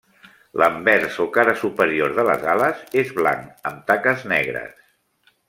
[0.61, 4.75] L'anvers o cara superior de les ales és blanc amb taques negres.